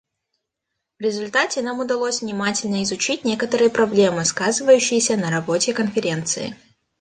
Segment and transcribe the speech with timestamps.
[0.97, 6.57] В результате нам удалось внимательно изучить некоторые проблемы, сказывающиеся на работе Конференции.